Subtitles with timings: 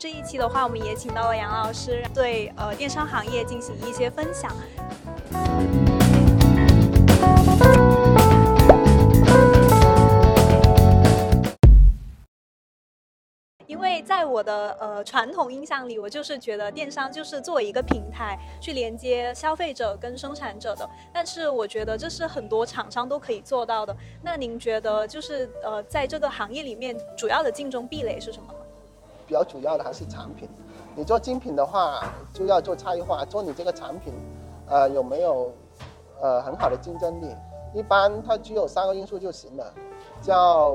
[0.00, 4.50] 这一期的话，我们也请到了杨老师，对呃电商行业进行一些分享。
[13.66, 20.88] 因为在我的呃传统印象里，我就是觉得电商就是作为一个平台去连接消费者跟生产者的。
[21.12, 23.94] 但是我觉得这是很多厂商都可以做到的。
[24.22, 28.54] 那您觉得就是呃在这个行业里面，主要的竞争壁垒是什么？
[29.30, 30.48] 比较主要的还是产品，
[30.96, 32.02] 你做精品的话，
[32.34, 34.12] 就要做差异化，做你这个产品，
[34.66, 35.52] 呃，有没有
[36.20, 37.32] 呃很好的竞争力？
[37.72, 39.72] 一般它具有三个因素就行了，
[40.20, 40.74] 叫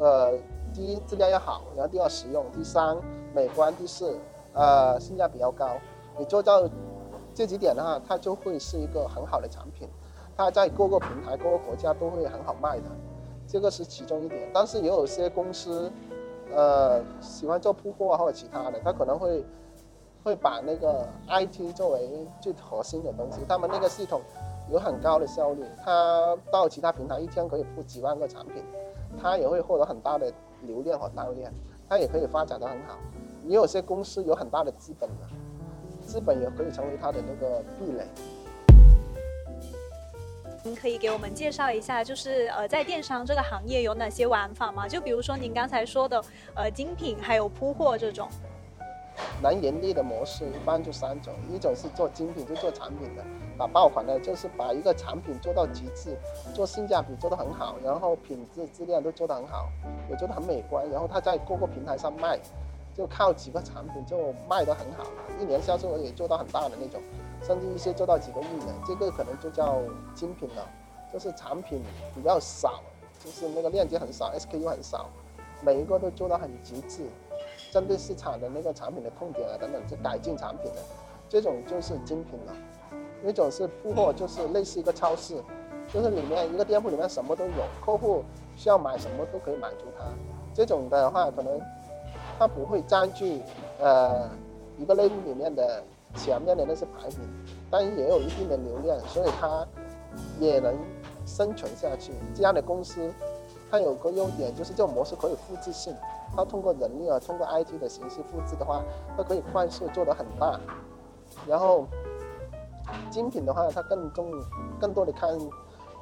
[0.00, 0.32] 呃
[0.74, 2.96] 第一质量要好，然后第二实用，第三
[3.32, 4.18] 美观，第四
[4.54, 5.68] 呃性价比较高。
[6.18, 6.68] 你做到
[7.32, 9.88] 这几点的话，它就会是一个很好的产品，
[10.36, 12.86] 它在各个平台、各个国家都会很好卖的，
[13.46, 14.50] 这个是其中一点。
[14.52, 15.88] 但是也有些公司。
[16.54, 19.44] 呃，喜欢做铺货或者其他的，他可能会
[20.22, 23.40] 会把那个 IT 作为最核心的东西。
[23.48, 24.20] 他们那个系统
[24.70, 28.62] 有很高的效率，他到其他平台一天可以铺几万个产品，
[29.20, 31.52] 他也会获得很大的流量和单量，
[31.88, 32.98] 他也可以发展的很好。
[33.44, 35.26] 也有些公司有很大的资本的，
[36.06, 38.06] 资本也可以成为他的那个壁垒。
[40.64, 44.86] 您可以给我们介绍一下，就是呃，在电商这个行业有哪些玩法吗？
[44.86, 46.22] 就比如说您刚才说的，
[46.54, 48.28] 呃，精品还有铺货这种。
[49.42, 53.24] 能盈利的模式一般就三种，一种是做精品，就做产品的，
[53.58, 56.16] 把爆款的，就是把一个产品做到极致，
[56.54, 59.68] 做性价比做得很好，然后品质质量都做得很好，
[60.08, 62.38] 也做得很美观，然后他在各个平台上卖，
[62.94, 65.04] 就靠几个产品就卖得很好，
[65.40, 67.00] 一年销售额也做到很大的那种。
[67.44, 69.80] 甚至一些做到几个亿的，这个可能就叫
[70.14, 70.64] 精品了，
[71.12, 71.82] 就是产品
[72.14, 72.80] 比较少，
[73.18, 75.10] 就是那个链接很少，SKU 很少，
[75.60, 77.02] 每一个都做到很极致，
[77.72, 80.80] 针对市场的那个产品的痛点啊等等，就改进产品的，
[81.28, 82.54] 这种就是精品了。
[83.24, 85.42] 一种是铺货，就是类似一个超市，
[85.92, 88.22] 就是里面一个店铺里面什么都有，客户
[88.56, 90.04] 需要买什么都可以满足他。
[90.54, 91.60] 这种的话，可能
[92.42, 93.40] 它不会占据
[93.78, 94.28] 呃
[94.76, 95.82] 一个类目里面的。
[96.14, 97.20] 前面的那些排名，
[97.70, 99.66] 但也有一定的流量，所以它
[100.38, 100.76] 也能
[101.24, 102.12] 生存下去。
[102.34, 103.10] 这样的公司，
[103.70, 105.96] 它有个优点就是这种模式可以复制性。
[106.36, 108.82] 它通过人力啊，通过 IT 的形式复制的话，
[109.16, 110.60] 它可以快速做得很大。
[111.46, 111.86] 然后
[113.10, 114.30] 精品的话，它更重
[114.78, 115.30] 更多的看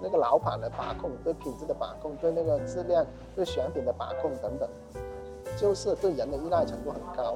[0.02, 3.06] 那个老板的把控，对品质的把控，对那个质量、
[3.36, 4.68] 对选品的把控等等，
[5.60, 7.34] 就是对人的依赖程度很高。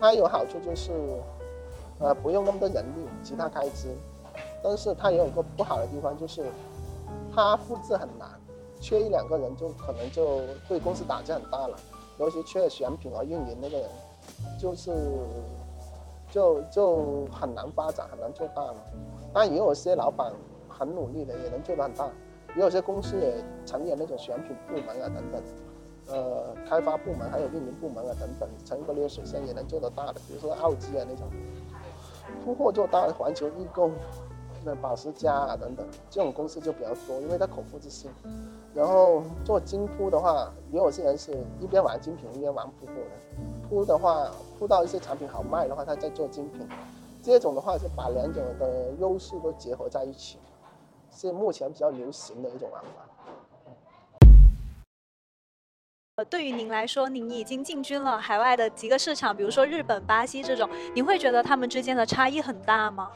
[0.00, 0.90] 它有好处就是。
[2.02, 3.88] 呃，不用那么多人力，其他开支，
[4.64, 6.46] 但是它也有个不好的地方，就是
[7.30, 8.26] 它复制很难，
[8.80, 11.76] 缺一两个人就可能就对公司打击很大了，
[12.18, 13.90] 尤其缺选品和运营那个人，
[14.58, 14.90] 就是
[16.30, 18.76] 就就很难发展，很难做大了。
[19.34, 20.32] 但也有些老板
[20.70, 22.08] 很努力的，也能做得很大，
[22.56, 25.42] 也有些公司也成立那种选品部门啊等等，
[26.12, 31.26] 呃，开发部门还有运营部门啊等等，成个流水线也能做得大的，比如说奥基啊那种。
[32.44, 33.90] 铺货做大环球易购，
[34.64, 38.10] 那保时加啊等等，这种公司就比较多，因为它口腹之心。
[38.72, 43.68] 然后做精铺的话，也有些人是一边玩精品一边玩铺货的。
[43.68, 46.66] 铺的话，铺到一些产品好卖的话，他再做精品。
[47.22, 50.38] 这种的话是把两种的优势都结合在一起，
[51.10, 52.88] 是目前比较流行的一种玩法。
[56.24, 63.10] 对于您来说，您已经进军了海外的几个市场，比如说日本、巴西这种，您会觉得他们之间的差异很大吗？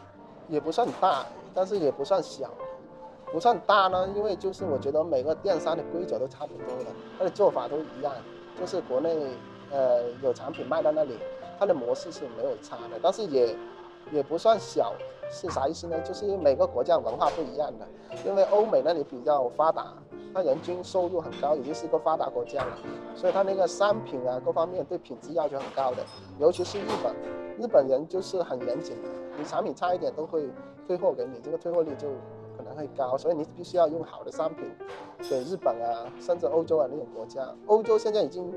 [0.49, 2.51] 也不算大，但是也不算小，
[3.33, 8.13] 不算大呢，因为就是我觉得每个电商的规则都差不多的，它的做法都一样，
[8.59, 9.17] 就是国内
[9.71, 11.19] 呃有产品卖到那里，
[11.59, 13.57] 它的模式是没有差的，但是也
[14.11, 14.93] 也不算小，
[15.31, 15.99] 是啥意思呢？
[16.01, 17.87] 就是因为每个国家文化不一样的，
[18.25, 19.95] 因为欧美那里比较发达。
[20.37, 22.77] 它人均收入很高，已经是一个发达国家了，
[23.15, 26.05] 所以它那个商品啊，各方面对品质要求很高的，
[26.41, 27.15] 尤其是日本，
[27.57, 29.09] 日本人就是很严谨的，
[29.39, 30.49] 你产品差一点都会
[30.89, 32.09] 退货给你，这个退货率就
[32.57, 34.65] 可能会高，所以你必须要用好的商品
[35.31, 37.55] 给日本啊，甚至欧洲啊那种国家。
[37.69, 38.53] 欧洲现在已经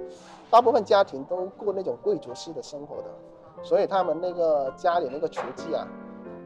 [0.49, 3.09] 大部分家庭都过那种贵族式的生活的，
[3.63, 5.87] 所以他们那个家里那个厨具啊，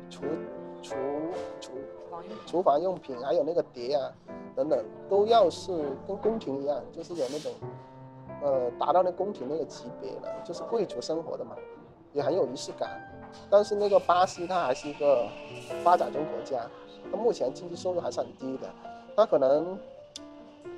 [0.09, 0.23] 厨
[0.81, 0.95] 厨
[1.59, 1.71] 厨
[2.45, 4.11] 厨房用品还有那个碟啊。
[4.53, 5.71] 等等都要是
[6.05, 7.53] 跟宫廷一样，就是有那种，
[8.43, 11.55] 呃，达到那宫廷那个级别了，就是贵族生活的嘛，
[12.11, 13.01] 也很有仪式感。
[13.49, 15.25] 但是那个巴西它还是一个
[15.85, 16.63] 发展中国家，
[17.09, 18.67] 它目前经济收入还是很低的，
[19.15, 19.79] 它可能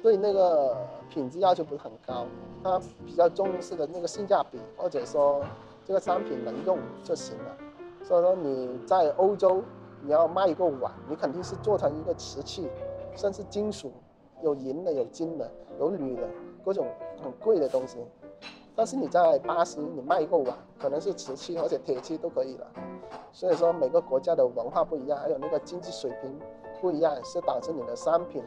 [0.03, 0.77] 对那个
[1.09, 2.27] 品质要求不是很高，
[2.63, 5.43] 它比较重视的那个性价比，或者说
[5.85, 7.57] 这个商品能用就行了。
[8.03, 9.61] 所以说你在欧洲，
[10.01, 12.69] 你要卖一个碗，你肯定是做成一个瓷器，
[13.15, 13.91] 甚至金属，
[14.41, 15.49] 有银的、有金的、
[15.79, 16.27] 有铝的，
[16.63, 16.87] 各种
[17.21, 17.97] 很贵的东西。
[18.75, 22.67] 但是你在巴西，你卖一个碗，可能是瓷器或者铁器都可以了。
[23.31, 26.39] 所以说每个国家的文化不一样，还有那个经济水平
[26.81, 28.43] 不一样，是导致你的商品，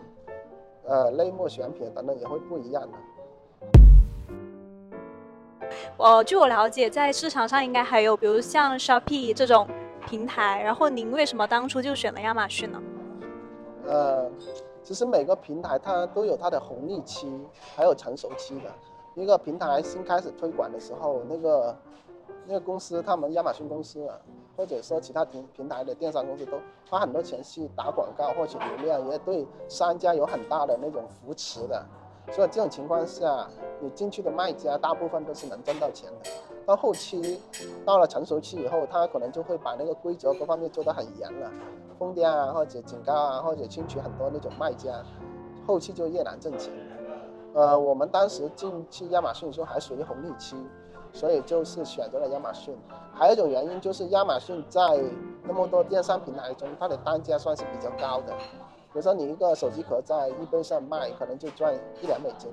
[0.85, 2.99] 呃，类目选品等等也会不一样的。
[5.99, 9.67] 呃，据我了解，在市场上应该还有，比如像 Shopee 这种
[10.07, 10.61] 平台。
[10.63, 12.83] 然后您为什么当初就选了亚马逊呢？
[13.87, 14.31] 呃，
[14.83, 17.33] 其实每个平台它都有它的红利期，
[17.75, 18.71] 还有成熟期的。
[19.15, 21.75] 一个平台新开始推广的时候，那个
[22.47, 24.19] 那个公司，他们亚马逊公司啊，
[24.55, 26.59] 或者说其他平平台的电商公司都
[26.91, 31.83] 花很多钱去打广告获取流量，也对商家有很大的那种扶持的。
[32.31, 33.47] 所以这种情况下，
[33.81, 36.31] 你进去的卖家大部分都是能挣到钱的。
[36.67, 37.41] 到后期
[37.85, 41.51] 到了成熟期以后，他可能就会把那个规则各方面做得很严了，
[41.99, 44.93] 封店啊，或者警告啊，或者清取很多那种卖家，
[45.67, 46.73] 后期就越难挣钱。
[47.55, 50.57] 呃，我们当时进去亚马逊的时候还属于红利期，
[51.13, 52.77] 所以就是选择了亚马逊。
[53.15, 54.81] 还有一种原因就是亚马逊在
[55.45, 58.35] 那么多电商平台中，它的单价算是比较高的。
[58.97, 62.51] 比如说你一个手机壳在易贝上卖，可能就赚一两美金，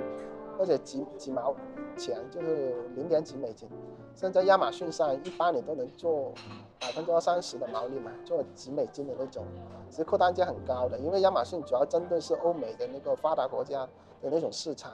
[0.58, 1.56] 或者几几毛
[1.96, 3.70] 钱，就是零点几美金。
[4.14, 6.34] 现在亚马逊上一般你都能做
[6.82, 9.46] 百分之二三十的毛利嘛，做几美金的那种，
[9.90, 11.00] 其实客单价很高的。
[11.00, 13.88] 因为亚马逊主要针对是欧美的那个发达国家。
[14.22, 14.90] 的那种市场，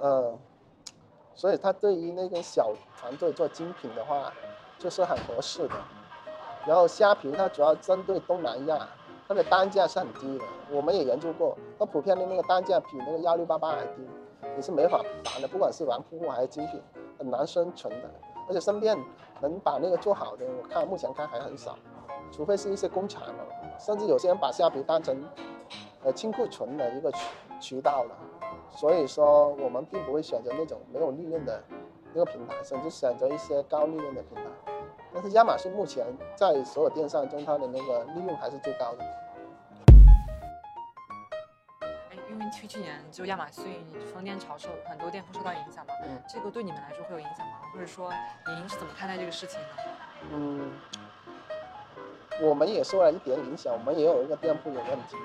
[0.00, 0.34] 呃，
[1.34, 4.32] 所以它对于那个小团队做精品的话，
[4.78, 5.74] 就是很合适的。
[6.66, 8.88] 然后虾皮它主要针对东南亚，
[9.28, 10.44] 它的单价是很低的。
[10.72, 14.02] 我们也研究过，它普遍的那个单价比那个幺六八八还低，
[14.56, 15.46] 你是没法玩的。
[15.46, 16.80] 不管是玩铺货还是精品，
[17.18, 18.10] 很难生存的。
[18.48, 18.96] 而且身边
[19.40, 21.76] 能把那个做好的，我看目前看还很少，
[22.32, 23.46] 除非是一些工厂了，
[23.78, 25.22] 甚至有些人把虾皮当成
[26.02, 27.18] 呃清库存的一个渠
[27.60, 28.16] 渠道了。
[28.70, 31.62] 所以说，我们并不会选择那种没有利润的
[32.14, 34.67] 那个平台，甚至选择一些高利润的平台。
[35.12, 36.06] 但是亚马逊目前
[36.36, 39.04] 在所有电商中，它的那个利润还是最高的。
[42.30, 43.64] 因为去去年就亚马逊
[44.12, 47.54] 封店潮受很多店铺受到影响嘛，嗯，这个对你们来说会有影响吗？
[47.72, 48.12] 或者说
[48.46, 49.66] 您是怎么看待这个事情的？
[50.32, 50.70] 嗯，
[52.42, 55.16] 我们也受了一点影响，我们也有一个店铺有问题。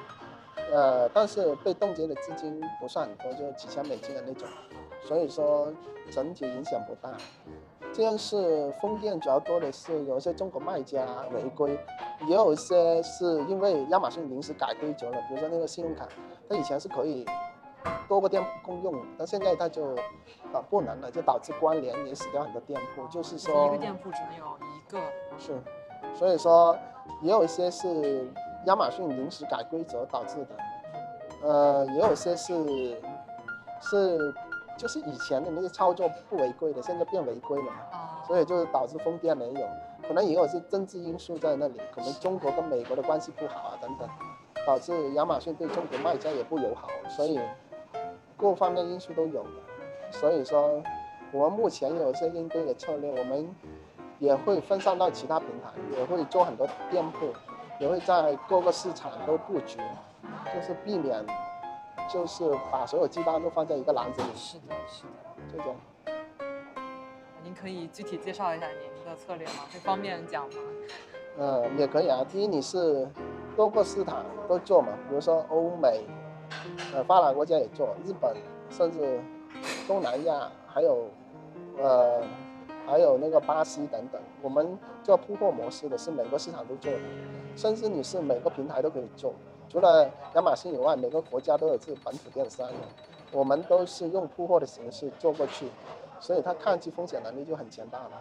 [0.71, 4.47] 呃，但是被冻结的资金不算很多，就几千美金的那种，
[5.05, 5.71] 所以说
[6.11, 7.11] 整体影响不大。
[7.93, 11.79] 这样是封店主要多的是有一些中国卖家违规，
[12.27, 16.07] 也有一些是因为亚马逊临时改规则了，比如说那个信用卡，
[16.49, 17.25] 它以前是可以
[18.07, 19.95] 多个店铺共用，但现在它就
[20.51, 23.07] 啊不能了，就导致关联也死掉很多店铺。
[23.07, 24.99] 就是说一个店铺只能有一个。
[25.37, 25.61] 是，
[26.13, 26.77] 所以说
[27.21, 28.27] 也有一些是。
[28.65, 30.55] 亚马逊临时改规则导致的，
[31.41, 32.97] 呃，也有些是
[33.81, 34.33] 是
[34.77, 39.67] 就是以前的那个操作不违规的，现在变违规了嘛，所以就是导致封店没有，
[40.07, 44.07] 可能也有些政治因素在那里，可能中国跟美国的关系不好啊等等，
[44.65, 47.39] 导致亚马逊对中国卖家也不友好，所以
[48.37, 49.49] 各方面因素都有的，
[50.11, 50.81] 所以说
[51.31, 53.47] 我们目前有一些应对的策略，我们
[54.19, 57.27] 也会分散到其他平台，也会做很多店铺。
[57.79, 59.79] 也会在各个市场都布局，
[60.53, 61.25] 就是避免，
[62.09, 64.27] 就是把所有鸡蛋都放在一个篮子里。
[64.35, 65.11] 是的，是的，
[65.51, 65.75] 这种。
[67.43, 69.65] 您可以具体介绍一下您的策略吗？
[69.71, 70.55] 会方便讲吗？
[71.37, 72.25] 呃，也可以啊。
[72.29, 73.07] 第一，你是
[73.55, 76.05] 多个市场都做嘛，比如说欧美，
[76.93, 78.35] 呃，发达国家也做，日本，
[78.69, 79.19] 甚至
[79.87, 81.07] 东南亚，还有，
[81.77, 82.21] 呃。
[82.85, 86.99] 还有那个巴西等等，我们做铺货模式的是每个市场都做的，
[87.55, 89.33] 甚至你是每个平台都可以做，
[89.73, 92.69] 除了亚马逊以外，每个国家都有自己本土电商，
[93.31, 95.67] 我们都是用铺货的形式做过去，
[96.19, 98.11] 所以它抗击风险能力就很强大了。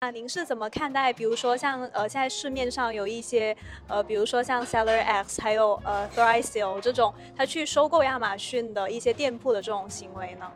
[0.00, 3.56] 那您是怎么看待，比如说像呃现在市面上有一些
[3.86, 10.50] 呃，比如说像 Seller X，还有呃 Thrasio 这种，他去收购亚马逊的一些店铺的这种行为呢？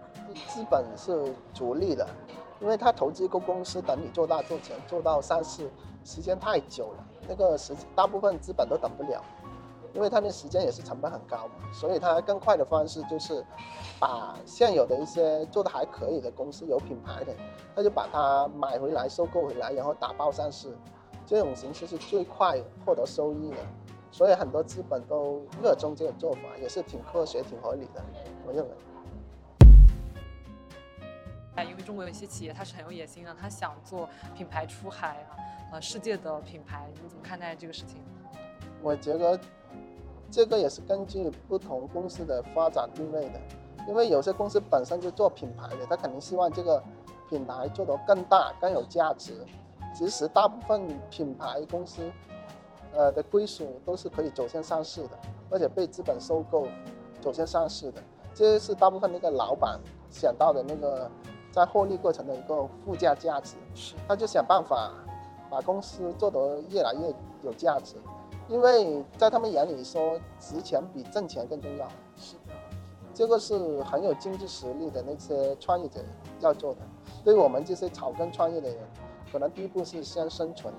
[0.49, 2.05] 资本是逐利的，
[2.59, 5.71] 因为他投资一个公司，等你做大做强，做到上市，
[6.05, 9.23] 时间太久了，那个时大部分资本都等不了，
[9.93, 13.45] 因为他的时间也是成本很高嘛，所以他更快的方式就是
[13.99, 17.35] 把现有的一些做的还可以的公司，有品牌的。
[17.75, 20.75] 他就把它买回来，收购回来，然后打包上市，
[21.27, 23.57] 这种形式是最快获得收益的。
[24.11, 28.03] 所以很多资本都热衷这个做法，也是挺科学、挺合理的，
[28.47, 28.71] 我认为。
[31.65, 35.37] 因为中国有一些企业，它是很有野心的，它想做品牌出海啊，
[35.73, 37.97] 呃，世界的品牌，你怎么看待这个事情？
[38.83, 39.39] 我觉得
[40.31, 43.41] 这个也是根据不同公司的发展定位的，
[43.89, 46.83] 因为有些公司本身就做品牌的，他肯定希望这个
[47.31, 49.33] 品牌做得更大、更有价值。
[49.95, 52.03] 其实大部分品牌公司，
[52.93, 55.19] 呃的归属都是可以走向上市的，
[55.51, 56.69] 而且被资本收购
[57.21, 58.03] 走向上市的，
[58.35, 61.11] 这是大部分那个老板想到的那个。
[61.57, 64.93] 在获利过程的一个附加价值，是，他就想办法
[65.49, 67.95] 把公司做得越来越有价值，
[68.47, 71.89] 因为在他们眼里说，值钱比挣钱更重要。
[72.15, 72.53] 是的，
[73.15, 76.01] 这个是很有经济实力的那些创业者
[76.41, 76.81] 要做的。
[77.25, 78.79] 对于我们这些草根创业的人，
[79.33, 80.75] 可能第一步是先生存，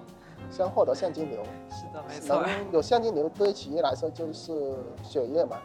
[0.52, 1.44] 先获得现金流。
[1.72, 2.40] 是的，没错。
[2.40, 5.58] 能有现金流对企业来说就是血液嘛，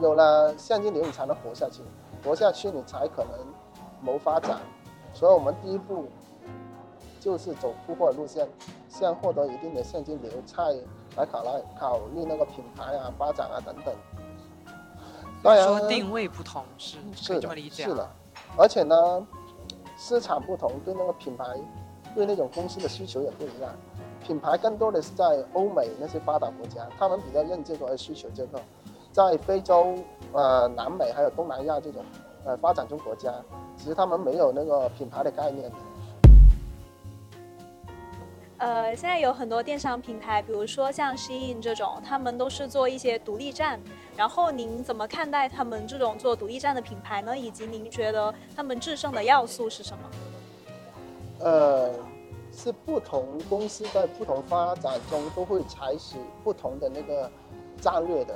[0.00, 1.82] 有了现金流你才能活下去，
[2.24, 3.38] 活下去你才可能。
[4.04, 4.60] 谋发展，
[5.14, 6.06] 所以我们第一步
[7.18, 8.46] 就是走铺货路线，
[8.88, 10.62] 先获得一定的现金流，再
[11.16, 13.94] 来考虑考虑那个品牌啊、发展啊等等。
[15.42, 17.84] 当然，说定位不同是是这么理解。
[17.84, 18.08] 是的，
[18.58, 19.26] 而且呢，
[19.96, 21.44] 市场不同，对那个品牌，
[22.14, 23.70] 对那种公司的需求也不一样。
[24.22, 28.60] 品牌更多的是在欧美那些发达国家，他们比较认这个而需求这个，
[29.12, 29.94] 在非洲、
[30.32, 32.02] 呃南美还有东南亚这种
[32.44, 33.32] 呃发展中国家。
[33.76, 35.70] 其实他们没有那个品牌的概念。
[38.58, 43.78] 呃，现在有很多电商平台，比如说像 Shein 这种，他们都是做一些独立站。
[44.16, 47.36] 然后您怎么看待他们这种做独立站的品牌呢？
[47.36, 50.10] 以及您觉得他们制胜的要素是什么？
[51.40, 51.90] 呃，
[52.52, 57.30] 是不同公司在不同发展中都会采取不同的那个
[57.80, 58.34] 战略的。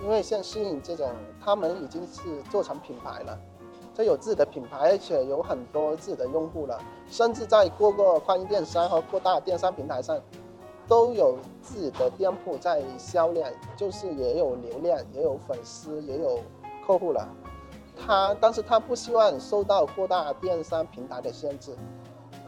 [0.00, 1.10] 因为像 Shein 这种，
[1.44, 3.38] 他们已经是做成品牌了。
[3.96, 10.20] 它有自己的品牌，而且有很多自己的用户了，甚至在各个跨境电商和各大电商平台上，
[10.86, 16.40] 都有自己的店铺在销量，就是也有流量，也有粉丝，也有
[16.86, 17.26] 客户了。
[17.96, 21.74] 他，但是他不希望受到各大电商平台的限制，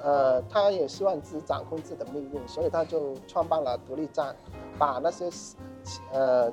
[0.03, 4.37] 呃，他也希望自己掌控自己的命运，所以他就创办了独立站，
[4.79, 5.31] 把那些，
[6.13, 6.53] 呃，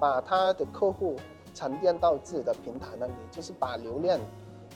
[0.00, 1.14] 把他的客户。
[1.54, 4.18] 沉淀到自己的平台那里，就是把流量，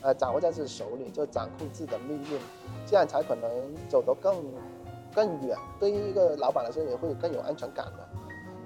[0.01, 2.41] 呃，掌握在自己手里，就掌控自己的命运，
[2.87, 3.51] 这样才可能
[3.89, 4.37] 走得更
[5.15, 5.59] 更远。
[5.81, 8.09] 对于一个老板来说，也会更有安全感的。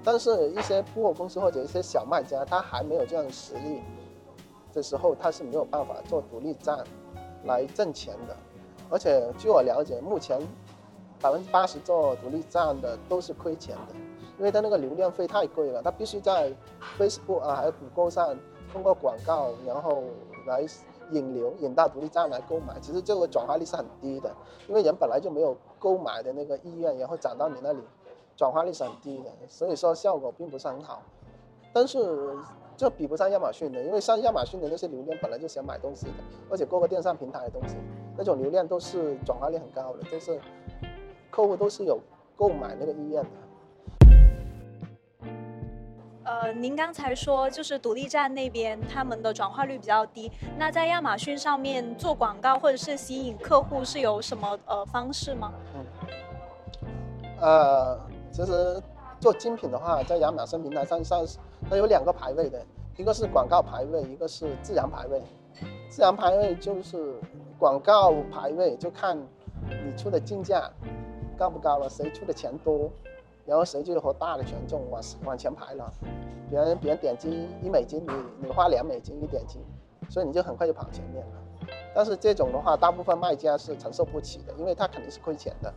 [0.03, 3.81] 但是，一些铺货公司或者一些小卖家，他还没有这样的实力
[4.73, 6.83] 的时候，他是没有办法做独立站
[7.45, 8.35] 来挣钱的。
[8.89, 10.39] 而且，据我了解，目前
[11.19, 13.95] 百分之八十做独立站的都是亏钱的。
[14.37, 16.51] 因为它那个流量费太贵了，它必须在
[16.97, 18.35] Facebook 啊，还有谷歌上
[18.71, 20.03] 通过广告，然后
[20.47, 20.65] 来
[21.11, 22.79] 引流，引到独立站来购买。
[22.79, 24.33] 其实这个转化率是很低的，
[24.67, 27.79] 因为人本来就没有购买的那个意愿，然后转到你那里，
[28.35, 31.01] 转化率是很低的，所以说效果并不是很好。
[31.71, 32.35] 但是
[32.75, 36.13] 这比不上亚马逊的，因为像亚马逊的那些流量本来就想买东西的，
[36.49, 37.75] 而且各个电商平台的东西，
[38.17, 40.39] 那种流量都是转化率很高的，都是
[41.29, 41.99] 客户都是有
[42.35, 43.29] 购买那个意愿的。
[46.33, 55.53] 呃，您刚才说就是独立站那边他们的转化率比较低，那在亚马逊上面做广告或者是吸引客户是有什么呃方式吗？
[55.75, 55.85] 嗯，
[57.39, 57.99] 呃，
[58.31, 58.81] 其实
[59.19, 61.23] 做精品的话，在亚马逊平台上上
[61.69, 62.59] 它有两个排位的，
[62.97, 65.21] 一个是广告排位，一个是自然排位。
[65.87, 67.13] 自然排位就是
[67.59, 69.15] 广告排位，就看
[69.69, 70.67] 你出的竞价
[71.37, 72.89] 高不高了，谁出的钱多。
[73.45, 75.91] 然后谁就和大的权重往往前排了，
[76.49, 79.59] 别人别人点击一美金，你你花两美金一点击，
[80.09, 81.31] 所以你就很快就跑前面了。
[81.95, 85.73] 但是这种的话，大部分卖家是承受不起的，因为他肯定是亏钱的。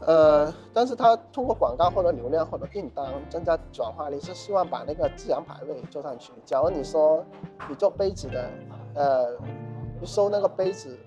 [0.00, 6.32] 呃，但是他通过广告获得流量或者订单，增加转化率，是希望把那个自然排位做上去。
[6.44, 7.24] 假如你说
[7.68, 8.50] 你做杯子的，
[8.94, 9.36] 呃，
[10.04, 10.98] 收那个杯子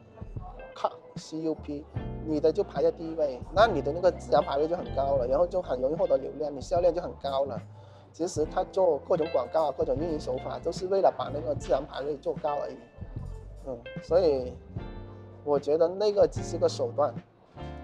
[0.77, 1.83] 靠 C U P。
[2.29, 7.57] 你的就排在第一位，那你的那个自然排位就很高了，然后就很容易获得流量，你销量就很高了。
[8.11, 12.75] 其实他做各种广告、各种运营手法，都是为了把那个自然排位做高而已。
[13.65, 14.53] 嗯，所以
[15.45, 17.13] 我觉得那个只是个手段。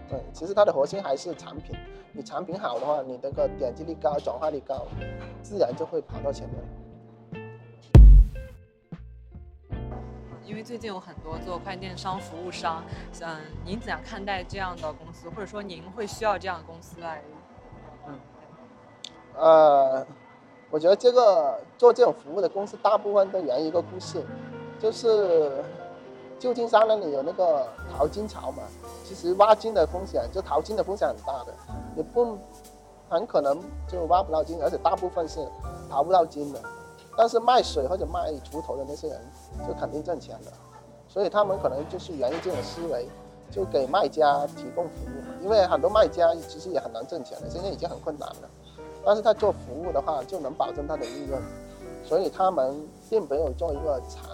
[0.09, 1.75] 对，其实它的核心还是产品。
[2.11, 4.85] 你产品好的话，你那个点击率高、转化率高，
[5.41, 6.57] 自然就会跑到前面。
[10.45, 12.83] 因为最近有很多做快电商服务商，
[13.21, 17.21] 嗯，您怎样看待这样的公司，或者说您会需要这样的公司来？
[18.07, 18.19] 嗯，
[19.35, 20.05] 呃，
[20.69, 24.21] 我觉得这个做这种服务的公司，大部分都源于一个故事，
[24.79, 25.63] 就是
[26.37, 28.63] 旧金山那里有那个淘金潮嘛。
[29.05, 31.53] 其实挖金的风险，就淘金的风险很大的，
[31.95, 32.37] 也不
[33.09, 35.39] 很可能就挖不到金，而且大部分是
[35.89, 36.61] 淘不到金的。
[37.15, 39.19] 但是卖水或者卖锄头的那些人，
[39.67, 40.51] 就肯定挣钱的。
[41.07, 43.07] 所以他们可能就是源于这种思维，
[43.51, 45.43] 就给卖家提供服务。
[45.43, 48.49] 因为很多卖家其实也很难挣钱的，现在已经很困难了。
[49.05, 51.39] 但是他做服务的话，就能保证他的利润。
[52.03, 54.27] 所以他们并没有做一个长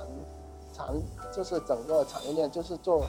[0.73, 0.95] 长，
[1.31, 3.03] 就是整个产业链，就是做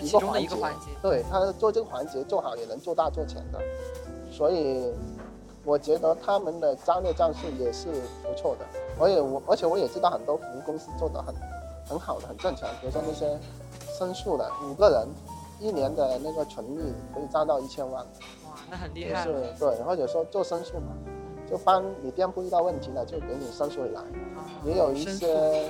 [0.00, 0.86] 一个环节。
[1.02, 3.58] 对，他做这个环节做好，也能做大做强的。
[4.30, 4.92] 所以
[5.64, 7.88] 我觉得他们的战略战术也是
[8.22, 8.64] 不错的。
[8.98, 11.34] 我也我而且我也知道很多服务公司做的很。
[11.86, 12.66] 很好的，很挣钱。
[12.80, 13.38] 比如说那些
[13.98, 15.06] 申诉的五个人，
[15.60, 18.02] 一年的那个纯利可以赚到一千万。
[18.02, 19.22] 哇，那很厉害。
[19.22, 20.94] 就是对，或者说做申诉嘛，
[21.46, 24.00] 就帮你店铺遇到问题了，就给你申诉回来。
[24.64, 25.68] 也有一些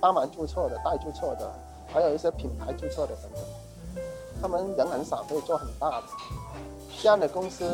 [0.00, 1.52] 帮忙注册的、代注册的，
[1.92, 4.02] 还有一些品牌注册的等等。
[4.40, 6.06] 他们人很少，可以做很大的。
[7.02, 7.66] 这样的公司，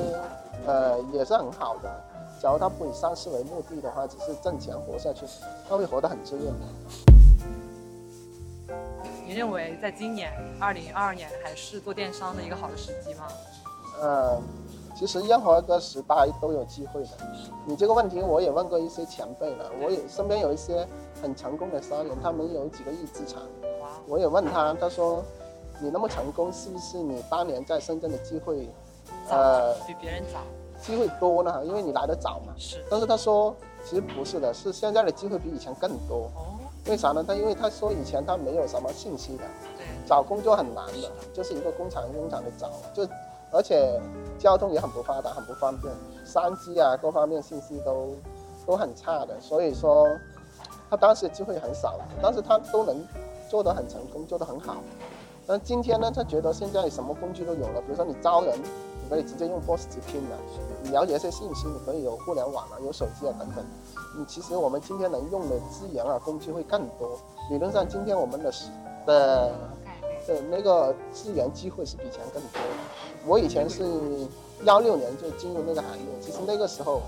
[0.66, 2.02] 呃，也是很好的。
[2.42, 5.26] 假如他不以上市为目的的话，只是挣钱活下去，
[5.68, 6.66] 他会活得很滋润的。
[9.26, 13.26] 你认为在今年二零二二年还是做电商的一个好的时机吗？
[14.00, 14.40] 呃，
[14.94, 17.08] 其实任何一个时代都有机会的。
[17.64, 20.86] 你这个问题我也问过一些前辈了，我也身边有一些
[21.20, 23.42] 很成功的商人，他们有几个亿资产。
[24.06, 25.24] 我也问他，他说
[25.80, 28.68] 你那么成功，是不是你当年在深圳的机会，
[29.28, 30.40] 呃，比别人早，
[30.80, 31.62] 机会多呢？
[31.64, 32.52] 因为你来的早嘛。
[32.56, 32.84] 是。
[32.90, 33.54] 但是他说
[33.84, 36.30] 其实不是的，是现在的机会比以前更多。
[36.34, 36.58] 哦。
[36.86, 37.24] 为啥呢？
[37.26, 39.42] 他因为他说以前他没有什么信息的，
[40.06, 43.04] 找工作很难的，就是一个工厂工厂的找，就
[43.50, 44.00] 而且
[44.38, 45.92] 交通也很不发达，很不方便，
[46.24, 48.14] 商机啊各方面信息都
[48.64, 50.06] 都很差的，所以说
[50.88, 52.96] 他当时机会很少，但是他都能
[53.48, 54.76] 做得很成功，做得很好。
[55.44, 58.56] 但今天呢，他觉得现在什么工具都有了，比如说你招人，
[59.06, 60.36] 你可以直接用 POS 直聘的，
[60.82, 63.64] 你了解一些信息，你可以有互联网啊，有手机啊等等。
[64.18, 67.16] 你其实我们今天能用的资源啊，工具会更多。
[67.48, 68.52] 理论上，今天我们的
[69.06, 69.52] 的
[70.26, 72.60] 的那个资源机会是比以前更多。
[73.24, 73.84] 我以前是
[74.64, 77.00] 幺六年就进入那个行业，其实那个时候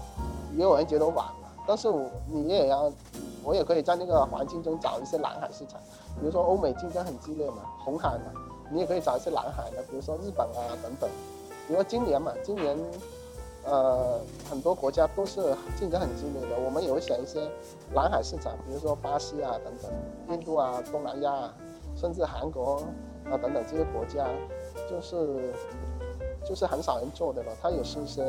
[0.54, 2.92] 也有人觉得晚了，但是我你也要，
[3.42, 5.80] 我也可以在那个环境中找一些蓝海市场，
[6.20, 11.10] 比如说欧美竞争很激烈嘛，红海嘛，你也可以找一些蓝海的，比如说日本啊等等。
[11.68, 12.76] 比如说今年嘛，今年。
[13.64, 17.46] 呃，很多国家都是竞争很激烈的，我们也会选一些
[17.92, 19.92] 蓝海市场，比如说巴西啊等等，
[20.30, 21.52] 印度啊、东南亚，
[21.94, 22.76] 甚至韩国
[23.26, 24.26] 啊等等这些国家，
[24.88, 25.52] 就是
[26.48, 28.24] 就是很少人做的了，它也是一些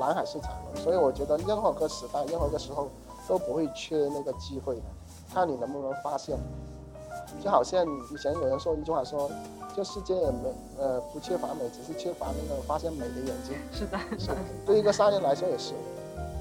[0.00, 0.74] 蓝海市场了。
[0.74, 2.88] 所以我觉得任何个时代、任何个时候
[3.28, 4.82] 都不会缺那个机会的，
[5.32, 6.36] 看你能不能发现。
[7.42, 9.30] 就好像以前有人说一句话说。
[9.74, 13.56] 这世界没呃不缺乏美，只是缺乏那个发现美的眼睛。
[13.72, 14.36] 是的，是的。
[14.66, 15.72] 对一个商人来说也是，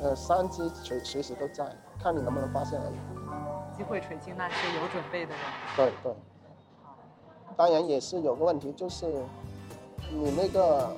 [0.03, 3.77] 呃，商机随随时都在，看你能不能发现而已。
[3.77, 5.39] 机会垂青那些有准备的人。
[5.77, 6.13] 对对。
[7.55, 9.05] 当然也是有个问题，就是
[10.11, 10.93] 你那个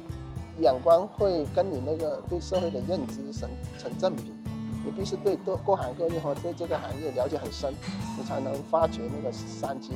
[0.57, 4.33] 眼光会跟你那个对社会的认知成成正比，
[4.83, 7.73] 你必须对各各行各业和对这个行业了解很深，
[8.17, 9.93] 你才能发掘那个商机。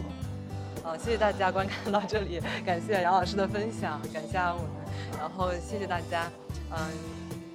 [0.84, 6.32] 好，谢谢大家观看到这里，感谢杨老师的分享，感谢我们，然后谢谢大家，
[6.72, 6.78] 嗯，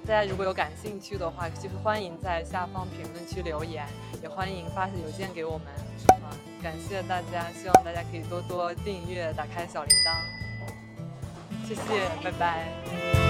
[0.05, 3.87] 大家如果有感兴趣的话，就是欢迎在下方评论区留言，
[4.21, 5.67] 也欢迎发邮件给我们，
[6.21, 6.29] 啊，
[6.61, 11.81] 感谢大家，希望大家可以多多订阅，打开小铃铛，谢谢，
[12.23, 13.22] 拜拜。